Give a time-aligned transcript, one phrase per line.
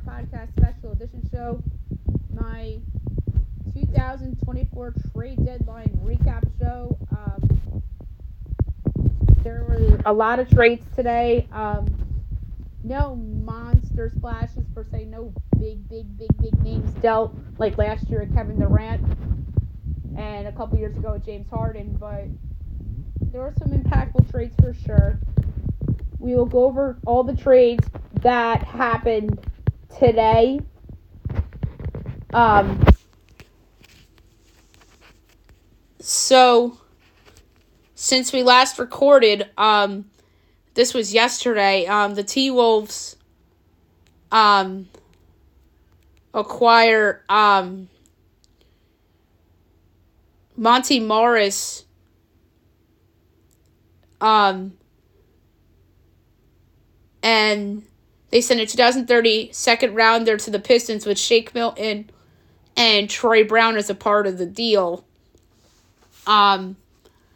[0.00, 1.62] Podcast Special Edition Show.
[2.32, 2.78] My
[3.74, 6.96] 2024 trade deadline recap show.
[7.10, 7.82] Um,
[9.42, 11.46] there were a lot of trades today.
[11.52, 11.86] Um,
[12.82, 15.04] no monster splashes per se.
[15.04, 19.04] No big, big, big, big names dealt like last year at Kevin Durant
[20.16, 21.96] and a couple years ago at James Harden.
[22.00, 22.24] But
[23.30, 25.20] there were some impactful trades for sure.
[26.18, 27.88] We will go over all the trades
[28.22, 29.38] that happened
[29.98, 30.60] today.
[32.32, 32.84] Um,
[36.00, 36.78] so,
[37.94, 40.06] since we last recorded, um,
[40.74, 43.16] this was yesterday, um, the T Wolves
[44.30, 44.88] um,
[46.32, 47.88] acquire um,
[50.56, 51.84] Monte Morris
[54.20, 54.72] um,
[57.22, 57.82] and
[58.32, 62.08] they sent a 2030 second rounder to the Pistons with Shake Milton
[62.76, 65.04] and Troy Brown as a part of the deal.
[66.26, 66.76] Um,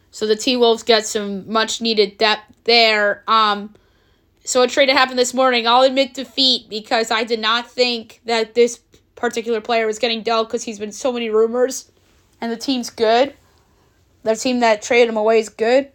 [0.09, 3.23] so the T Wolves get some much needed depth there.
[3.27, 3.75] Um,
[4.43, 5.67] so a trade that happened this morning.
[5.67, 8.79] I'll admit defeat because I did not think that this
[9.13, 11.91] particular player was getting dealt because he's been so many rumors,
[12.41, 13.35] and the team's good.
[14.23, 15.91] The team that traded him away is good,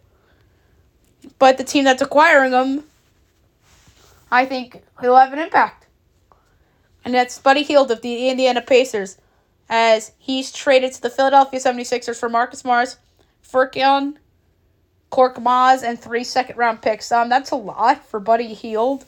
[1.39, 2.85] but the team that's acquiring him
[4.33, 5.85] I think he'll have an impact.
[7.05, 9.19] And that's Buddy Hield of the Indiana Pacers
[9.69, 12.97] as he's traded to the Philadelphia 76ers for Marcus Morris,
[13.47, 14.15] Furkan,
[15.11, 17.11] Korkmaz, and three second round picks.
[17.11, 19.05] Um, that's a lot for Buddy Hield.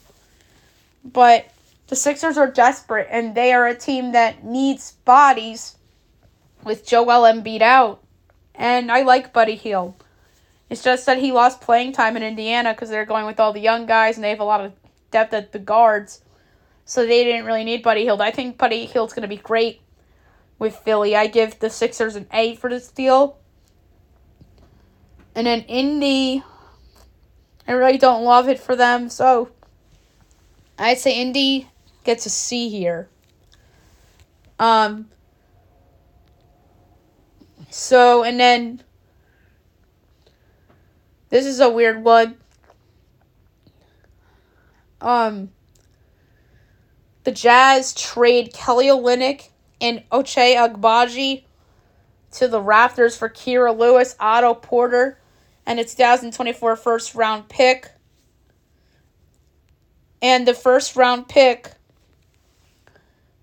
[1.04, 1.46] But
[1.88, 5.74] the Sixers are desperate and they are a team that needs bodies
[6.62, 8.00] with Joel Embiid out.
[8.54, 9.94] And I like Buddy Hield.
[10.70, 13.58] It's just that he lost playing time in Indiana because they're going with all the
[13.58, 14.72] young guys and they have a lot of
[15.10, 16.22] depth at the guards.
[16.84, 18.20] So they didn't really need Buddy Hield.
[18.20, 19.80] I think Buddy Hield's going to be great
[20.58, 21.16] with Philly.
[21.16, 23.38] I give the Sixers an A for this deal.
[25.34, 26.42] And then Indy,
[27.68, 29.08] I really don't love it for them.
[29.08, 29.50] So
[30.78, 31.68] I'd say Indy
[32.04, 33.08] gets a C here.
[34.58, 35.08] Um.
[37.68, 38.82] So and then
[41.28, 42.36] this is a weird one.
[45.06, 45.50] Um,
[47.22, 49.50] the Jazz trade Kelly Olynyk
[49.80, 51.44] and Ochai Agbaji
[52.32, 55.20] to the Raptors for Kira Lewis, Otto Porter,
[55.64, 57.88] and a 2024 first round pick.
[60.20, 61.70] And the first round pick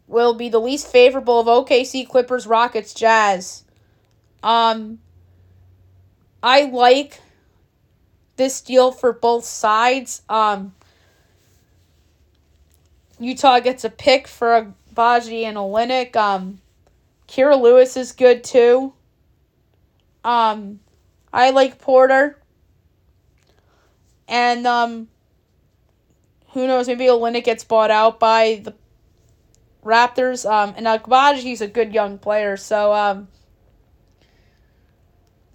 [0.05, 3.63] will be the least favorable of OKC, Clippers, Rockets, Jazz.
[4.43, 4.99] Um,
[6.43, 7.21] I like
[8.35, 10.23] this deal for both sides.
[10.27, 10.73] Um,
[13.19, 16.15] Utah gets a pick for a Baji and Olynyk.
[16.15, 16.59] Um,
[17.27, 18.93] Kira Lewis is good too.
[20.23, 20.79] Um,
[21.31, 22.39] I like Porter.
[24.27, 25.07] And um,
[26.49, 26.87] who knows?
[26.87, 28.73] Maybe Olynyk gets bought out by the
[29.83, 30.49] Raptors.
[30.49, 33.27] Um, and Agbaji's a good young player, so um,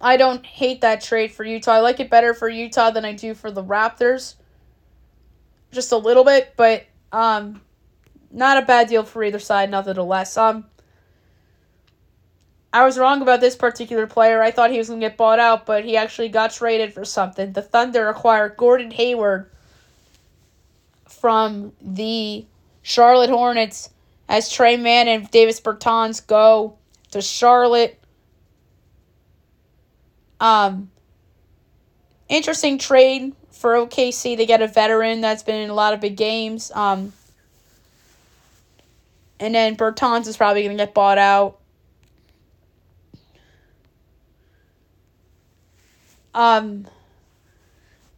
[0.00, 1.72] I don't hate that trade for Utah.
[1.72, 4.34] I like it better for Utah than I do for the Raptors.
[5.72, 7.60] Just a little bit, but um,
[8.30, 10.36] not a bad deal for either side, nevertheless.
[10.36, 10.66] Um,
[12.72, 14.42] I was wrong about this particular player.
[14.42, 17.04] I thought he was going to get bought out, but he actually got traded for
[17.04, 17.52] something.
[17.52, 19.50] The Thunder acquired Gordon Hayward
[21.06, 22.44] from the
[22.82, 23.90] Charlotte Hornets
[24.28, 26.76] as Tre Mann and Davis Bertans go
[27.10, 27.98] to Charlotte.
[30.40, 30.90] Um,
[32.28, 34.36] interesting trade for OKC.
[34.36, 36.70] They get a veteran that's been in a lot of big games.
[36.74, 37.12] Um,
[39.40, 41.58] and then Bertans is probably going to get bought out.
[46.34, 46.86] Um,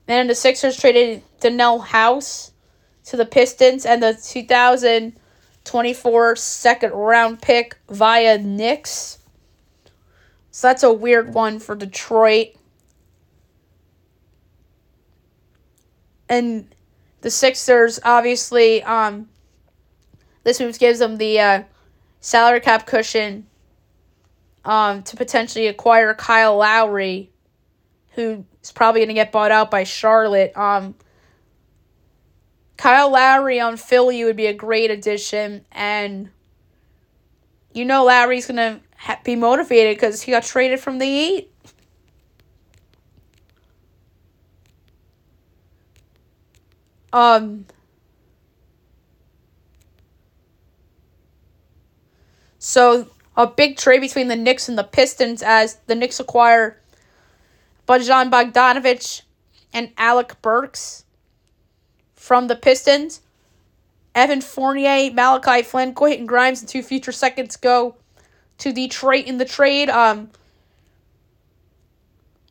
[0.06, 2.52] then the Sixers traded Danuel House
[3.04, 9.18] to the Pistons and the 2024 second round pick via Knicks.
[10.50, 12.48] So that's a weird one for Detroit.
[16.30, 16.74] And
[17.20, 19.28] the Sixers obviously um
[20.42, 21.62] this move gives them the uh,
[22.20, 23.46] salary cap cushion
[24.64, 27.30] um, to potentially acquire Kyle Lowry,
[28.12, 30.56] who is probably going to get bought out by Charlotte.
[30.56, 30.94] Um,
[32.76, 36.30] Kyle Lowry on Philly would be a great addition, and
[37.74, 41.52] you know Lowry's going to ha- be motivated because he got traded from the Heat.
[47.12, 47.66] Um,
[52.60, 53.08] So
[53.38, 56.78] a big trade between the Knicks and the Pistons as the Knicks acquire
[57.88, 59.22] Bojan Bogdanovic
[59.72, 61.04] and Alec Burks
[62.14, 63.22] from the Pistons.
[64.14, 67.96] Evan Fournier, Malachi Flynn, Quentin Grimes, and two future seconds go
[68.58, 69.88] to Detroit in the trade.
[69.88, 70.30] Um,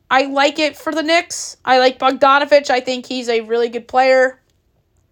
[0.09, 1.57] I like it for the Knicks.
[1.63, 2.71] I like Bogdanovic.
[2.71, 4.39] I think he's a really good player.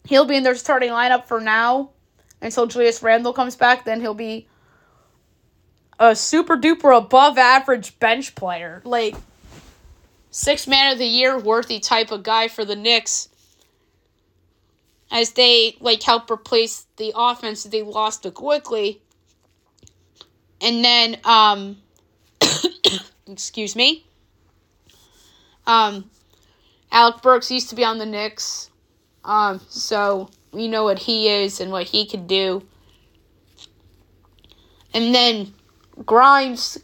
[0.08, 1.90] He'll be in their starting lineup for now
[2.42, 3.84] until Julius Randle comes back.
[3.84, 4.48] Then he'll be
[6.00, 8.82] a super duper above average bench player.
[8.86, 9.16] Like,
[10.32, 13.28] six man of the year worthy type of guy for the Knicks.
[15.12, 19.02] As they like help replace the offense that they lost to quickly.
[20.62, 21.78] And then um
[23.28, 24.06] excuse me.
[25.66, 26.10] Um
[26.92, 28.70] Alec Burks used to be on the Knicks.
[29.28, 32.64] Um so we know what he is and what he can do.
[34.94, 35.54] And then
[36.06, 36.80] Grimes,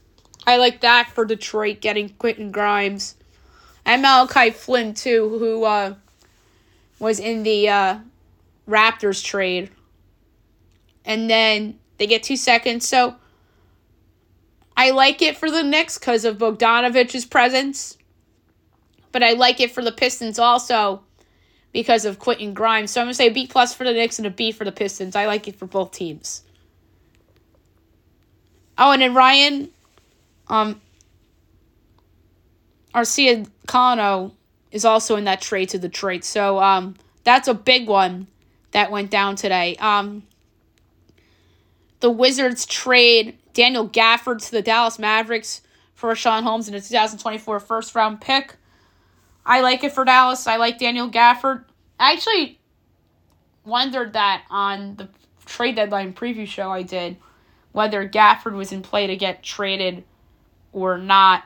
[0.46, 3.16] I like that for Detroit getting Quentin Grimes.
[3.86, 5.96] And Malachi Flynn too, who uh,
[7.00, 8.00] was in the uh,
[8.68, 9.72] Raptors trade.
[11.06, 12.88] And then they get two seconds.
[12.88, 13.16] So
[14.78, 17.98] I like it for the Knicks because of Bogdanovic's presence.
[19.12, 21.04] But I like it for the Pistons also
[21.74, 22.92] because of Quentin Grimes.
[22.92, 24.72] So I'm gonna say a B plus for the Knicks and a B for the
[24.72, 25.16] Pistons.
[25.16, 26.44] I like it for both teams.
[28.78, 29.70] Oh, and then Ryan,
[30.48, 30.82] um,
[32.96, 34.34] Arcia Kano
[34.72, 36.24] is also in that trade to Detroit.
[36.24, 38.28] So um, that's a big one
[38.72, 39.76] that went down today.
[39.78, 40.24] Um,
[42.00, 45.62] the Wizards trade Daniel Gafford to the Dallas Mavericks
[45.94, 48.56] for Sean Holmes in a 2024 first round pick.
[49.46, 50.48] I like it for Dallas.
[50.48, 51.66] I like Daniel Gafford.
[52.00, 52.60] I actually
[53.66, 55.10] wondered that on the
[55.46, 57.18] trade deadline preview show I did
[57.74, 60.04] whether Gafford was in play to get traded
[60.72, 61.44] or not.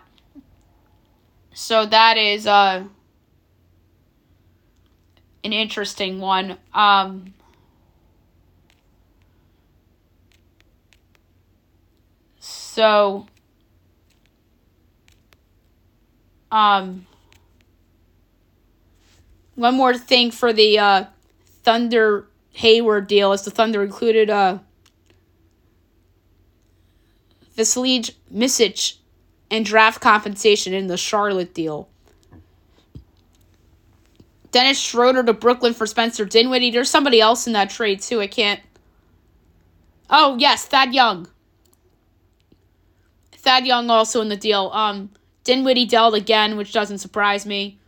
[1.53, 2.83] So that is uh,
[5.43, 6.57] an interesting one.
[6.73, 7.33] Um,
[12.39, 13.25] so
[16.51, 17.07] um,
[19.57, 21.05] one more thing for the uh,
[21.63, 24.59] Thunder Hayward deal is the Thunder included uh,
[27.57, 28.97] Vasilij Micic
[29.49, 31.89] and draft compensation in the Charlotte deal.
[34.51, 36.71] Dennis Schroeder to Brooklyn for Spencer Dinwiddie.
[36.71, 38.21] There's somebody else in that trade too.
[38.21, 38.61] I can't.
[40.09, 41.27] Oh yes, Thad Young.
[43.31, 44.69] Thad Young also in the deal.
[44.71, 45.09] Um,
[45.43, 47.79] Dinwiddie dealt again, which doesn't surprise me.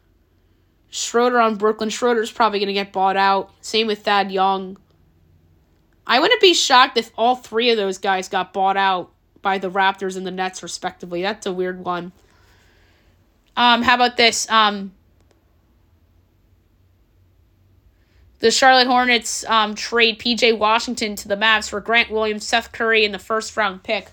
[0.89, 1.89] Schroeder on Brooklyn.
[1.89, 3.51] Schroeder's probably gonna get bought out.
[3.61, 4.77] Same with Thad Young.
[6.05, 9.69] I wouldn't be shocked if all three of those guys got bought out by the
[9.69, 11.21] Raptors and the Nets, respectively.
[11.21, 12.11] That's a weird one.
[13.55, 14.49] Um, how about this?
[14.49, 14.93] Um,
[18.39, 23.05] the Charlotte Hornets um, trade PJ Washington to the Mavs for Grant Williams, Seth Curry,
[23.05, 24.09] and the first round pick.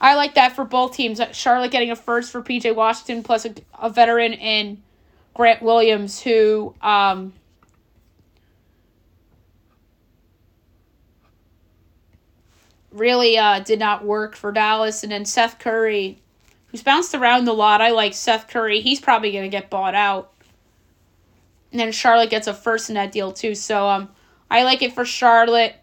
[0.00, 1.20] I like that for both teams.
[1.32, 4.82] Charlotte getting a first for PJ Washington plus a, a veteran in
[5.34, 7.32] Grant Williams, who um,
[12.92, 15.02] really uh, did not work for Dallas.
[15.02, 16.18] And then Seth Curry,
[16.68, 17.80] who's bounced around a lot.
[17.80, 18.80] I like Seth Curry.
[18.80, 20.32] He's probably going to get bought out.
[21.70, 23.54] And then Charlotte gets a first in that deal, too.
[23.54, 24.08] So um,
[24.50, 25.76] I like it for Charlotte.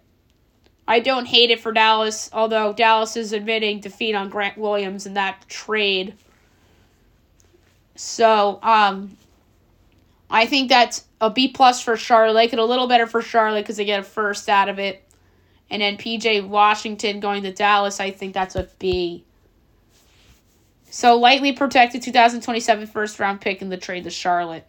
[0.90, 5.16] I don't hate it for Dallas, although Dallas is admitting defeat on Grant Williams in
[5.16, 6.14] that trade.
[7.96, 9.18] So, um,
[10.30, 12.54] I think that's a B plus for Charlotte.
[12.54, 15.04] It a little better for Charlotte because they get a first out of it.
[15.70, 19.24] And then PJ Washington going to Dallas, I think that's a B.
[20.90, 24.66] So lightly protected 2027 first round pick in the trade to Charlotte.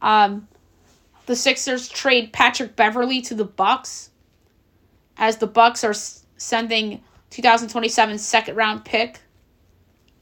[0.00, 0.46] Um,
[1.26, 4.10] the Sixers trade Patrick Beverley to the Bucks,
[5.16, 5.94] as the Bucks are
[6.36, 9.20] sending 2027 second round pick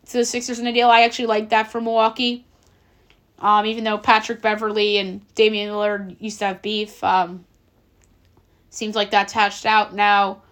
[0.07, 0.89] to the Sixers in a deal.
[0.89, 2.45] I actually like that for Milwaukee.
[3.39, 7.45] Um, even though Patrick Beverley and Damian Lillard used to have beef, um,
[8.71, 10.43] seems like that's hatched out now.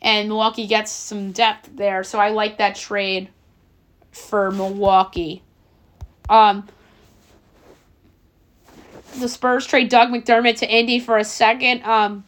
[0.00, 3.30] And Milwaukee gets some depth there, so I like that trade
[4.12, 5.42] for Milwaukee.
[6.28, 6.68] Um,
[9.18, 11.82] the Spurs trade Doug McDermott to Indy for a second.
[11.84, 12.24] Um,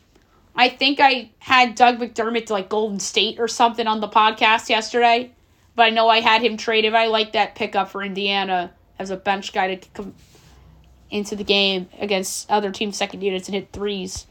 [0.57, 4.69] I think I had Doug McDermott to like Golden State or something on the podcast
[4.69, 5.33] yesterday
[5.77, 6.95] but I know I had him traded.
[6.95, 10.15] I like that pickup for Indiana as a bench guy to come
[11.11, 14.27] into the game against other team second units and hit threes.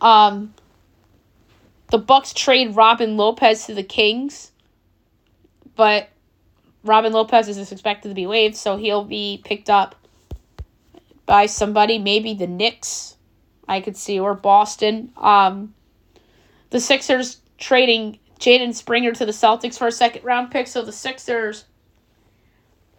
[0.00, 0.54] Um,
[1.88, 4.52] the Bucks trade Robin Lopez to the Kings,
[5.74, 6.10] but
[6.84, 9.94] Robin Lopez is expected to be waived, so he'll be picked up
[11.24, 13.16] by somebody, maybe the Knicks,
[13.70, 15.12] I could see, or Boston.
[15.16, 15.74] Um,
[16.70, 20.92] the Sixers trading Jaden Springer to the Celtics for a second round pick, so the
[20.92, 21.66] Sixers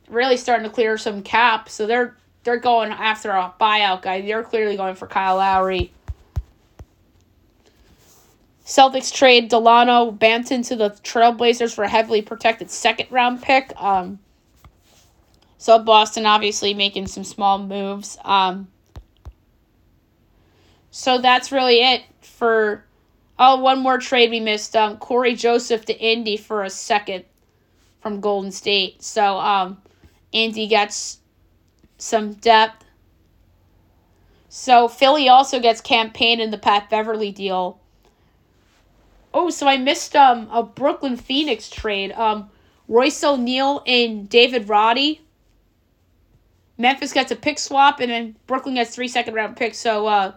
[0.08, 4.22] really starting to clear some cap, so they're they're going after a buyout guy.
[4.22, 5.92] They're clearly going for Kyle Lowry.
[8.66, 13.74] Celtics trade Delano Banton to the Trailblazers for a heavily protected second round pick.
[13.76, 14.20] Um,
[15.58, 18.18] so Boston obviously making some small moves.
[18.24, 18.70] Um,
[20.92, 22.84] so that's really it for.
[23.40, 24.76] Oh, one more trade we missed.
[24.76, 27.26] Um, Cory Joseph to Indy for a second
[28.00, 29.02] from Golden State.
[29.02, 29.82] So um,
[30.32, 31.18] Indy gets
[31.98, 32.86] some depth.
[34.50, 37.80] So Philly also gets Cam Payne in the Pat Beverley deal.
[39.34, 42.12] Oh, so I missed um a Brooklyn Phoenix trade.
[42.12, 42.50] Um,
[42.88, 45.22] Royce O'Neale and David Roddy.
[46.78, 49.78] Memphis gets a pick swap, and then Brooklyn gets three second round picks.
[49.78, 50.34] So uh,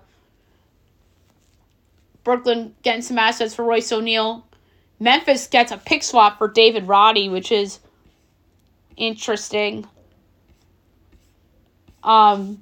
[2.24, 4.46] Brooklyn getting some assets for Royce O'Neale.
[4.98, 7.80] Memphis gets a pick swap for David Roddy, which is
[8.96, 9.86] interesting.
[12.02, 12.58] Um,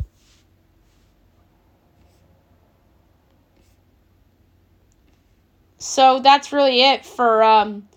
[5.79, 7.89] so that's really it for um,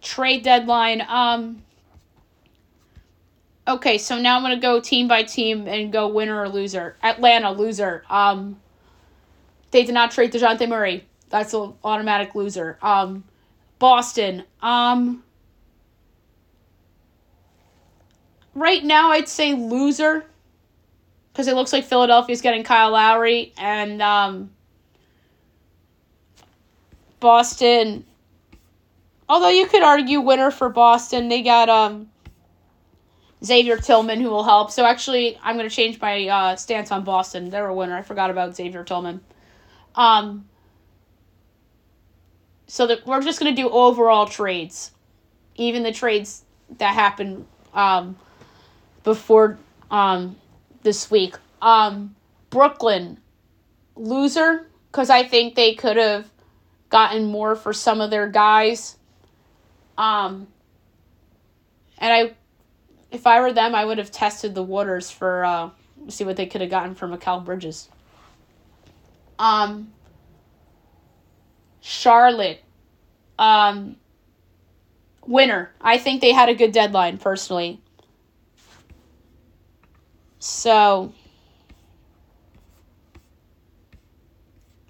[0.00, 1.02] trade deadline.
[1.06, 1.62] Um,
[3.68, 6.96] okay, so now I'm gonna go team by team and go winner or loser.
[7.02, 8.04] Atlanta loser.
[8.10, 8.60] Um,
[9.72, 11.04] they did not trade Dejounte Murray.
[11.30, 12.78] That's an automatic loser.
[12.82, 13.24] Um,
[13.78, 14.44] Boston.
[14.60, 15.24] Um,
[18.54, 20.24] right now, I'd say loser
[21.32, 24.50] because it looks like Philadelphia's getting Kyle Lowry and um,
[27.18, 28.04] Boston.
[29.28, 32.10] Although you could argue winner for Boston, they got um,
[33.42, 34.70] Xavier Tillman who will help.
[34.70, 37.48] So actually, I'm going to change my uh, stance on Boston.
[37.48, 37.96] They're a winner.
[37.96, 39.22] I forgot about Xavier Tillman.
[39.94, 40.48] Um,
[42.66, 44.92] so that we're just going to do overall trades,
[45.56, 46.44] even the trades
[46.78, 48.16] that happened um,
[49.04, 49.58] before
[49.90, 50.36] um,
[50.82, 51.36] this week.
[51.60, 52.14] Um,
[52.50, 53.18] Brooklyn
[53.94, 56.30] loser because I think they could have
[56.88, 58.96] gotten more for some of their guys.
[59.96, 60.46] Um,
[61.98, 62.34] and I,
[63.10, 65.70] if I were them, I would have tested the waters for uh,
[66.08, 67.88] see what they could have gotten for Mikal Bridges.
[69.42, 69.92] Um,
[71.80, 72.62] Charlotte,
[73.40, 73.96] um,
[75.26, 75.72] winner.
[75.80, 77.80] I think they had a good deadline personally.
[80.38, 81.12] So,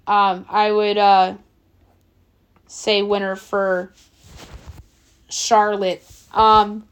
[0.05, 1.33] um, I would uh,
[2.67, 3.91] say winner for
[5.31, 6.05] Charlotte.
[6.31, 6.87] Um,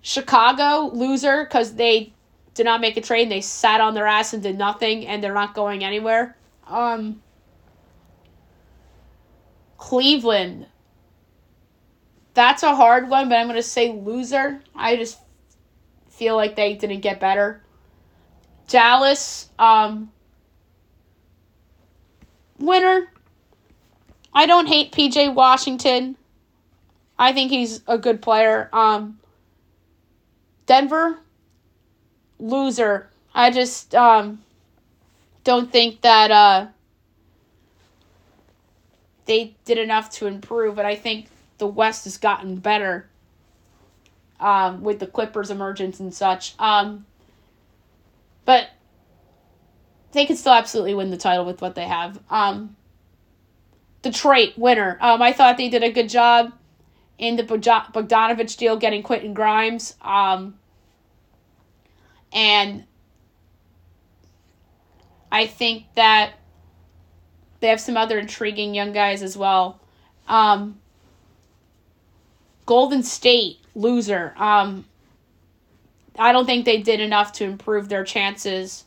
[0.00, 2.12] Chicago loser because they
[2.54, 3.32] did not make a trade.
[3.32, 6.36] They sat on their ass and did nothing, and they're not going anywhere.
[6.66, 7.22] Um,
[9.78, 10.66] Cleveland.
[12.34, 14.60] That's a hard one, but I'm going to say loser.
[14.74, 15.18] I just
[16.10, 17.62] feel like they didn't get better.
[18.68, 20.10] Dallas, um,
[22.58, 23.10] winner.
[24.32, 26.16] I don't hate PJ Washington.
[27.18, 28.68] I think he's a good player.
[28.72, 29.20] Um,
[30.66, 31.18] Denver,
[32.38, 33.10] loser.
[33.34, 34.43] I just um,
[35.44, 36.66] don't think that uh,
[39.26, 43.08] they did enough to improve, but I think the West has gotten better
[44.40, 46.54] um, with the Clippers' emergence and such.
[46.58, 47.06] Um,
[48.44, 48.70] but
[50.12, 52.18] they could still absolutely win the title with what they have.
[52.30, 52.76] Um,
[54.02, 54.98] Detroit winner.
[55.00, 56.52] Um, I thought they did a good job
[57.18, 59.94] in the Bogdanovic deal, getting Quentin Grimes.
[60.02, 60.58] Um,
[62.32, 62.84] and
[65.34, 66.34] I think that
[67.58, 69.80] they have some other intriguing young guys as well.
[70.28, 70.78] Um,
[72.66, 74.32] Golden State loser.
[74.36, 74.84] Um,
[76.16, 78.84] I don't think they did enough to improve their chances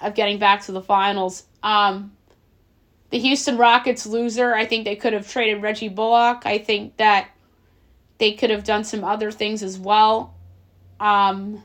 [0.00, 1.44] of getting back to the finals.
[1.62, 2.10] Um,
[3.10, 4.56] the Houston Rockets loser.
[4.56, 6.42] I think they could have traded Reggie Bullock.
[6.44, 7.28] I think that
[8.18, 10.34] they could have done some other things as well.
[10.98, 11.62] Um,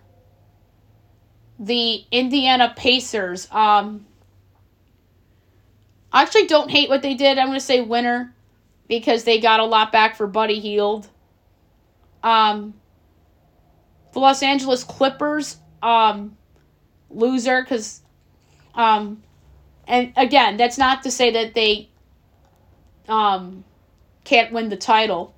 [1.59, 3.47] the Indiana Pacers.
[3.51, 4.05] Um,
[6.11, 7.37] I actually don't hate what they did.
[7.37, 8.33] I'm going to say winner
[8.87, 11.07] because they got a lot back for Buddy Hield.
[12.21, 12.73] Um,
[14.13, 15.57] the Los Angeles Clippers.
[15.81, 16.37] Um,
[17.13, 18.01] loser because,
[18.75, 19.21] um,
[19.87, 21.89] and again, that's not to say that they
[23.07, 23.63] um,
[24.23, 25.33] can't win the title,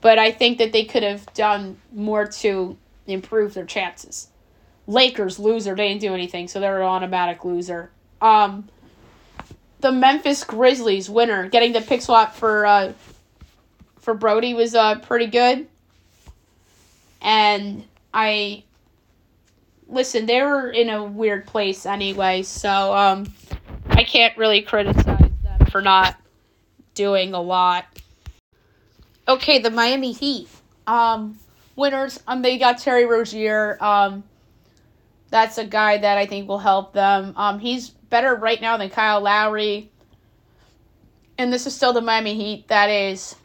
[0.00, 2.76] but I think that they could have done more to
[3.06, 4.28] improve their chances.
[4.90, 7.90] Lakers loser, they didn't do anything, so they're an automatic loser.
[8.20, 8.68] Um,
[9.80, 12.92] the Memphis Grizzlies winner, getting the pick swap for uh,
[14.00, 15.68] for Brodie was uh, pretty good.
[17.22, 18.64] And I
[19.88, 23.32] listen, they were in a weird place anyway, so um,
[23.90, 26.20] I can't really criticize them for not
[26.94, 27.86] doing a lot.
[29.28, 30.48] Okay, the Miami Heat.
[30.88, 31.38] Um,
[31.76, 33.78] winners, um, they got Terry Rozier.
[33.80, 34.24] Um,
[35.30, 37.32] that's a guy that I think will help them.
[37.36, 39.90] Um, he's better right now than Kyle Lowry.
[41.38, 43.36] And this is still the Miami Heat that is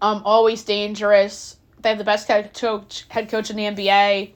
[0.00, 1.56] um, always dangerous.
[1.80, 4.32] They have the best head coach, head coach in the NBA.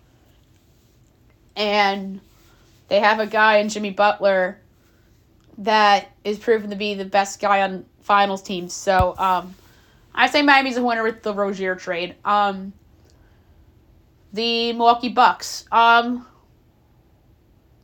[1.54, 2.20] And
[2.88, 4.58] they have a guy in Jimmy Butler
[5.58, 8.72] that is proven to be the best guy on finals teams.
[8.72, 9.54] So um,
[10.14, 12.16] I say Miami's a winner with the Rozier trade.
[12.24, 12.72] Um,
[14.36, 15.64] the Milwaukee Bucks.
[15.72, 16.26] Um,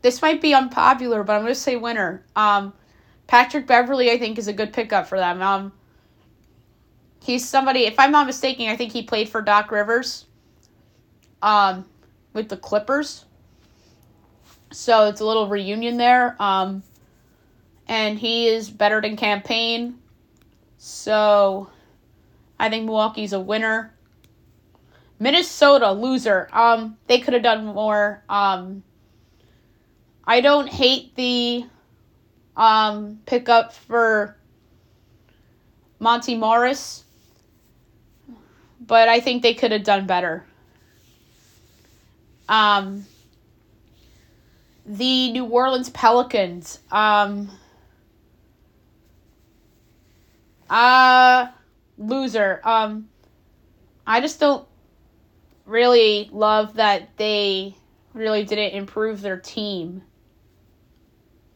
[0.03, 2.25] this might be unpopular, but I'm going to say winner.
[2.37, 2.73] Um,
[3.27, 5.41] Patrick Beverley, I think, is a good pickup for them.
[5.43, 5.73] Um,
[7.23, 10.27] he's somebody, if I'm not mistaken, I think he played for Doc Rivers
[11.41, 11.87] um,
[12.33, 13.25] with the Clippers.
[14.71, 16.37] So it's a little reunion there.
[16.41, 16.83] Um,
[17.89, 19.99] and he is better than Cam Payne.
[20.79, 21.71] So
[22.59, 23.92] I think Milwaukee's a winner.
[25.23, 26.49] Minnesota loser.
[26.53, 28.25] Um, they could have done more.
[28.29, 28.83] Um,
[30.25, 31.65] I don't hate the
[32.57, 34.37] um pickup for
[36.01, 37.05] Monte Morris,
[38.81, 40.45] but I think they could have done better.
[42.49, 43.07] Um,
[44.85, 46.81] the New Orleans Pelicans.
[46.91, 47.49] Um,
[50.69, 51.47] uh,
[51.97, 52.61] loser.
[52.65, 53.09] Um,
[54.05, 54.67] I just don't
[55.73, 57.75] really love that they
[58.13, 60.03] really didn't improve their team.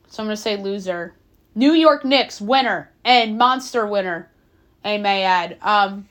[0.08, 1.14] So I'm going to say loser.
[1.54, 4.30] New York Knicks winner and monster winner,
[4.84, 5.58] I may add.
[5.60, 6.08] Um,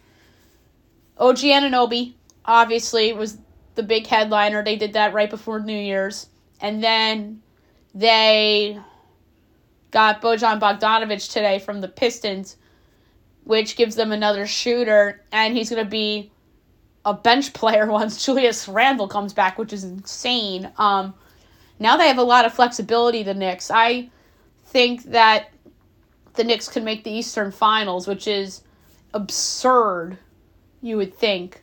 [1.18, 2.14] OG Anunoby,
[2.46, 3.38] obviously, was
[3.74, 4.64] the big headliner.
[4.64, 6.28] They did that right before New Year's.
[6.62, 7.42] And then
[7.94, 8.80] they
[9.92, 12.58] got Bojan Bogdanovic today from the Pistons,
[13.46, 15.24] which gives them another shooter.
[15.32, 16.32] And he's going to be
[17.06, 20.72] a bench player once Julius Randle comes back, which is insane.
[20.78, 21.14] Um,
[21.80, 23.70] now they have a lot of flexibility, the Knicks.
[23.72, 24.10] I
[24.66, 25.52] think that
[26.34, 28.62] the Knicks could make the Eastern Finals, which is
[29.14, 30.18] absurd,
[30.82, 31.62] you would think.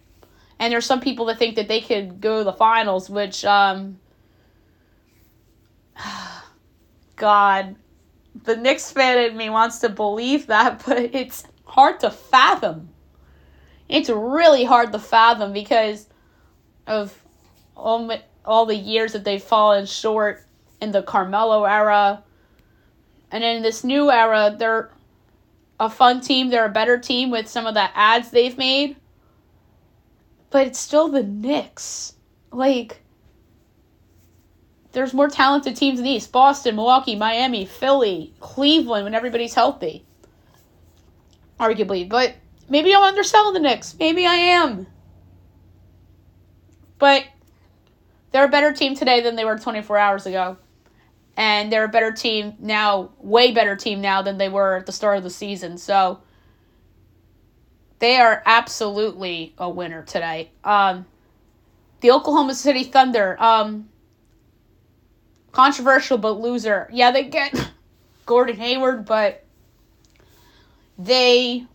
[0.58, 3.98] And there's some people that think that they could go to the finals, which, um,
[7.16, 7.74] God,
[8.44, 12.88] the Knicks fan in me wants to believe that, but it's hard to fathom.
[13.92, 16.06] It's really hard to fathom because
[16.86, 17.14] of
[17.76, 18.10] all
[18.42, 20.46] all the years that they've fallen short
[20.80, 22.24] in the Carmelo era.
[23.30, 24.90] And in this new era, they're
[25.78, 26.48] a fun team.
[26.48, 28.96] They're a better team with some of the adds they've made.
[30.48, 32.14] But it's still the Knicks.
[32.50, 33.02] Like,
[34.92, 40.06] there's more talented teams in the East Boston, Milwaukee, Miami, Philly, Cleveland when everybody's healthy.
[41.60, 42.08] Arguably.
[42.08, 42.36] But
[42.72, 43.94] maybe I'm underselling the Knicks.
[44.00, 44.86] Maybe I am.
[46.98, 47.26] But
[48.30, 50.56] they're a better team today than they were 24 hours ago.
[51.36, 54.92] And they're a better team now, way better team now than they were at the
[54.92, 55.76] start of the season.
[55.76, 56.20] So
[57.98, 60.50] they are absolutely a winner today.
[60.64, 61.04] Um,
[62.00, 63.90] the Oklahoma City Thunder, um,
[65.52, 66.88] controversial but loser.
[66.90, 67.70] Yeah, they get
[68.26, 69.44] Gordon Hayward, but
[70.98, 71.66] they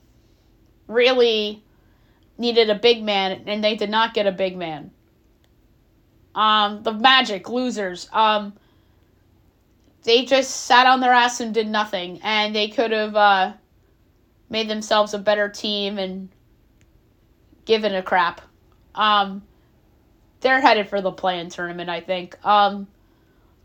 [0.88, 1.64] really
[2.38, 4.92] needed a big man, and they did not get a big man.
[6.36, 8.10] Um, the Magic losers.
[8.14, 8.54] Um,
[10.04, 13.54] they just sat on their ass and did nothing, and they could have uh,
[14.50, 16.30] made themselves a better team and
[17.66, 18.42] given a crap.
[18.96, 19.44] Um,
[20.42, 22.38] they're headed for the play-in tournament, I think.
[22.46, 22.88] Um,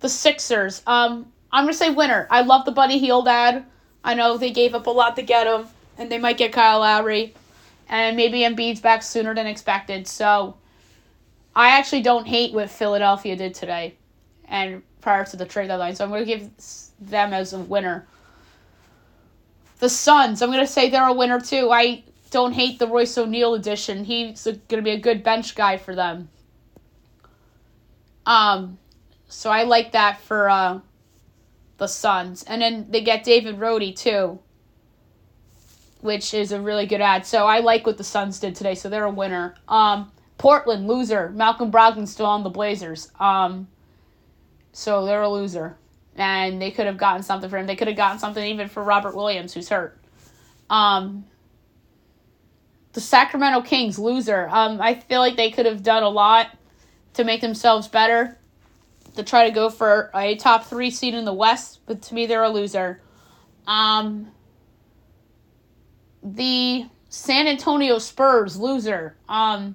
[0.01, 0.83] the Sixers.
[0.87, 2.27] Um, I'm gonna say winner.
[2.31, 3.65] I love the Buddy Hield add.
[4.03, 5.69] I know they gave up a lot to get him,
[6.03, 7.35] and they might get Kyle Lowry,
[7.89, 10.07] and maybe Embiid's back sooner than expected.
[10.07, 10.57] So
[11.57, 13.95] I actually don't hate what Philadelphia did today
[14.47, 15.97] and prior to the trade deadline.
[15.97, 16.51] So I'm going to give
[17.01, 18.07] them as a winner.
[19.79, 21.71] The Suns, I'm going to say they're a winner too.
[21.71, 24.05] I don't hate the Royce O'Neale edition.
[24.05, 26.29] He's going to be a good bench guy for them.
[28.27, 28.79] Um,
[29.29, 30.81] So I like that for uh,
[31.79, 32.43] the Suns.
[32.45, 34.39] And then they get David Roddy too,
[36.03, 37.25] which is a really good add.
[37.25, 38.75] So I like what the Suns did today.
[38.75, 39.55] So they're a winner.
[39.69, 41.31] Um, Portland loser.
[41.31, 43.11] Malcolm Brogdon still on the Blazers.
[43.19, 43.69] Um,
[44.73, 45.77] so they're a loser,
[46.17, 47.67] and they could have gotten something for him.
[47.67, 49.99] They could have gotten something even for Robert Williams, who's hurt.
[50.69, 51.25] Um,
[52.93, 54.49] the Sacramento Kings loser.
[54.51, 56.49] Um, I feel like they could have done a lot
[57.15, 58.39] to make themselves better,
[59.15, 61.81] to try to go for a top three seed in the West.
[61.87, 63.01] But to me, they're a loser.
[63.67, 64.33] Um,
[66.23, 69.17] the San Antonio Spurs loser.
[69.29, 69.75] Um,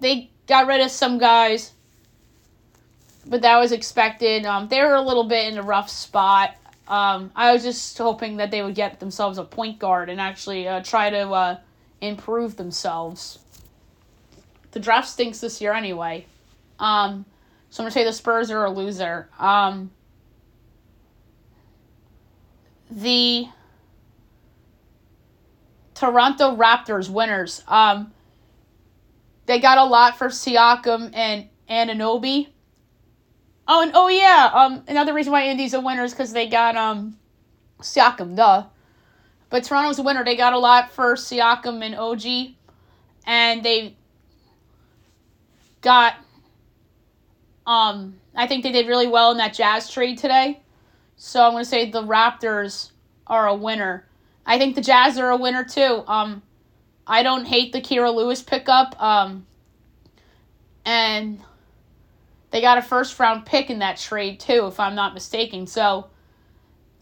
[0.00, 1.72] they got rid of some guys,
[3.26, 4.44] but that was expected.
[4.44, 6.56] Um, they were a little bit in a rough spot.
[6.88, 10.66] Um, I was just hoping that they would get themselves a point guard and actually
[10.66, 11.58] uh, try to uh,
[12.00, 13.38] improve themselves.
[14.72, 16.26] The draft stinks this year anyway.
[16.78, 17.24] Um,
[17.70, 19.28] so I'm going to say the Spurs are a loser.
[19.38, 19.92] Um,
[22.90, 23.46] the
[26.00, 27.62] Toronto Raptors winners.
[27.68, 28.10] Um,
[29.44, 32.48] they got a lot for Siakam and Anunoby.
[33.68, 36.74] Oh, and oh yeah, um, another reason why Indy's a winner is because they got
[36.74, 37.18] um,
[37.82, 38.64] Siakam, duh.
[39.50, 40.24] But Toronto's a winner.
[40.24, 42.54] They got a lot for Siakam and OG,
[43.26, 43.94] and they
[45.82, 46.14] got.
[47.66, 50.62] Um, I think they did really well in that Jazz trade today.
[51.16, 52.90] So I'm going to say the Raptors
[53.26, 54.06] are a winner.
[54.46, 56.04] I think the Jazz are a winner too.
[56.06, 56.42] Um,
[57.06, 59.00] I don't hate the Kira Lewis pickup.
[59.00, 59.46] Um,
[60.84, 61.40] and
[62.50, 65.66] they got a first round pick in that trade too, if I'm not mistaken.
[65.66, 66.08] So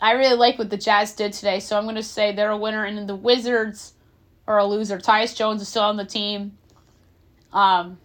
[0.01, 1.61] I really like what the Jazz did today.
[1.61, 3.95] So I'm going to say they're a winner, and the Wizards
[4.47, 4.99] are a loser.
[4.99, 6.57] Tyus Jones is still on the team.
[7.53, 7.99] Um,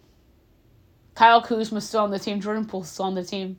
[1.14, 2.40] Kyle Kuzma's still on the team.
[2.40, 3.58] Jordan Poole's still on the team,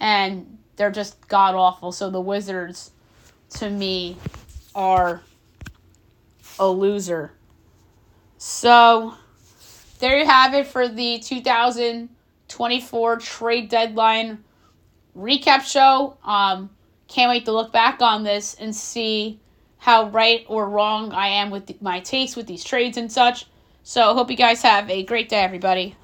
[0.00, 1.92] and they're just god awful.
[1.92, 2.92] So the Wizards,
[3.56, 4.16] to me,
[4.74, 5.22] are
[6.58, 7.32] a loser.
[8.38, 9.14] So
[9.98, 14.42] there you have it for the 2024 trade deadline
[15.16, 16.16] recap show.
[16.24, 16.70] Um,
[17.08, 19.38] can't wait to look back on this and see
[19.78, 23.46] how right or wrong I am with my taste with these trades and such.
[23.84, 25.96] So, hope you guys have a great day, everybody.